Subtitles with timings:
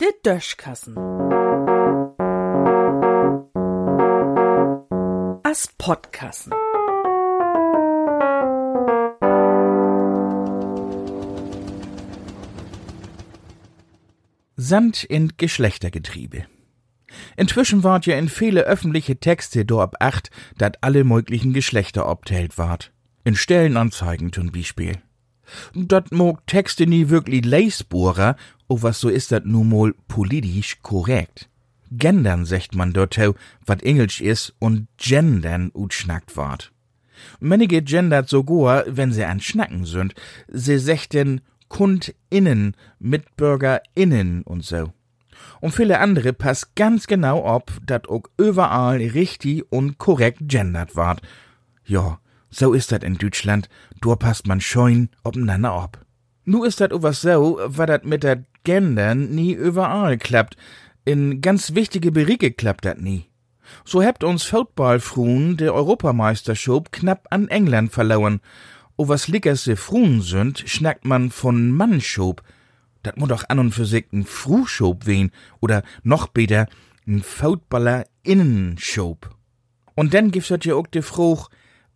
[0.00, 0.96] Der Döschkassen.
[5.42, 6.52] As Podkassen.
[14.56, 16.44] Sand in Geschlechtergetriebe.
[17.36, 22.92] Inzwischen ward ja in viele öffentliche Texte dorab acht, dat alle möglichen Geschlechter obteilt ward.
[23.24, 24.98] In Stellenanzeigen zum Beispiel.
[25.74, 28.36] Dat mog Texte nie wirklich leisbohrer,
[28.68, 31.48] o was so ist dat nun mal politisch korrekt.
[31.90, 33.18] Gendern secht man dort,
[33.66, 36.72] wat Englisch is und gendern utschnackt ward.
[37.40, 40.14] Manige gendert sogar, wenn sie an Schnacken sind.
[40.48, 44.92] Sie sechten KundInnen, MitbürgerInnen und so.
[45.60, 51.22] Und viele andere passt ganz genau ob, dat auch überall richtig und korrekt gendert ward.
[51.84, 53.68] Ja, so ist dat in Deutschland,
[54.00, 55.98] da passt man scheun obeinander ob.
[56.44, 60.56] Nu ist dat was so, wa dat mit dat Gendern nie überall klappt.
[61.04, 63.26] In ganz wichtige Berieke klappt dat nie.
[63.84, 68.40] So hebt uns Footballfruen der Europameisterschaft knapp an England verloren
[69.00, 72.42] o was lickerse Frun sind, schnackt man von Mannschob.
[73.02, 76.66] Dat muss doch an und für sich n Fruhschob wehen, oder noch beter,
[77.06, 79.30] n Foutballer Innenschob.
[79.94, 81.48] Und dann gibt's ja auch de Fruch,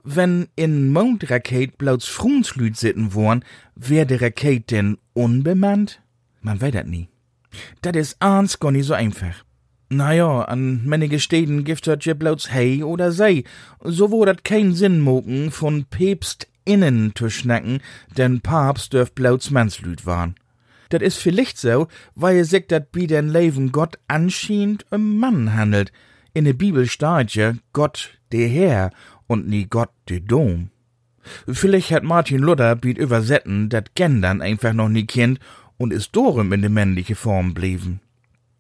[0.05, 6.01] wenn in Mondraket blauts Fruenslüd sitten worn, wär de Raket denn unbemannt?
[6.43, 7.09] Man weiß dat nie.
[7.81, 9.45] Dat is ans gar nicht so einfach.
[9.89, 13.45] Naja, an manige Städten gibt dat ja blauts Hey oder Sei,
[13.81, 17.81] so wo dat kein Sinn mogen von Päpst innen zu schnacken,
[18.17, 20.35] denn Papst dürft blauts Mannslüd waren.
[20.89, 25.55] Dat is vielleicht so, weil er sich dat bi den Leben Gott anscheinend im Mann
[25.55, 25.93] handelt.
[26.35, 28.91] In der Bibel steht ja Gott der Herr
[29.27, 30.71] und nie Gott der Dom.
[31.49, 35.41] Vielleicht hat Martin Luther biet übersetten, dat Gendern einfach noch nie kennt
[35.79, 38.01] und ist dorem in de männliche Form blieben.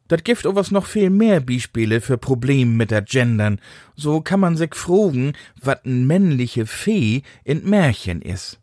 [0.08, 3.58] Dat gibt was noch viel mehr Beispiele für Probleme mit der Gendern.
[3.96, 5.32] So kann man sich fragen,
[5.62, 8.58] wat n männliche Fee in Märchen is.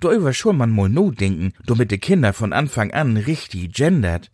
[0.00, 4.32] Darüber schon man mal no denken, damit die Kinder von Anfang an richtig gendert.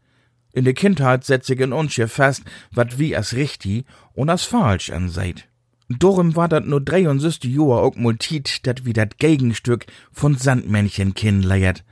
[0.53, 4.45] In der Kindheit setzt sich in uns ja fast, wat wie as richtig und as
[4.45, 5.48] falsch anseit.
[5.89, 11.85] Dorum war dat nur 63 Joa auch multit, dat wie dat Gegenstück von Sandmännchen kennenleiert.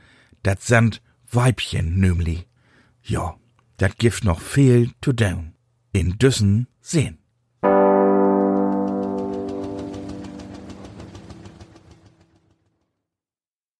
[0.43, 2.45] Dat Sand Weibchen nümli.
[3.01, 3.37] Ja
[3.77, 5.53] dat gift noch viel to down.
[5.93, 7.19] In Düssen sehen.